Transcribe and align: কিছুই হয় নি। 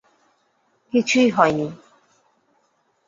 কিছুই 0.93 1.27
হয় 1.29 1.51
নি। 1.51 1.67